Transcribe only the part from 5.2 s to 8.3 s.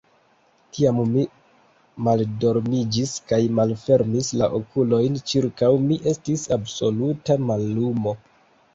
ĉirkaŭ mi estis absoluta mallumo.